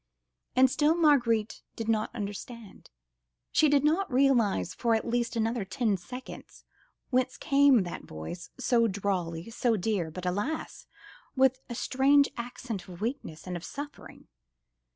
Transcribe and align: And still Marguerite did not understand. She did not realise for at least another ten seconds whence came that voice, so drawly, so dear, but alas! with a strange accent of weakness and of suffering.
And 0.55 0.67
still 0.67 0.95
Marguerite 0.95 1.61
did 1.75 1.87
not 1.87 2.09
understand. 2.15 2.89
She 3.51 3.69
did 3.69 3.83
not 3.83 4.11
realise 4.11 4.73
for 4.73 4.95
at 4.95 5.07
least 5.07 5.35
another 5.35 5.63
ten 5.63 5.95
seconds 5.95 6.65
whence 7.11 7.37
came 7.37 7.83
that 7.83 8.05
voice, 8.05 8.49
so 8.57 8.87
drawly, 8.87 9.51
so 9.51 9.77
dear, 9.77 10.09
but 10.09 10.25
alas! 10.25 10.87
with 11.35 11.59
a 11.69 11.75
strange 11.75 12.29
accent 12.35 12.87
of 12.87 12.99
weakness 12.99 13.45
and 13.45 13.55
of 13.55 13.63
suffering. 13.63 14.27